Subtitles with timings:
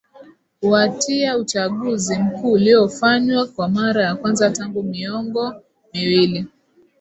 [0.61, 5.55] uatia uchaguzi mkuu uliofanywa kwa mara ya kwanza tangu miongo
[5.93, 6.47] miwili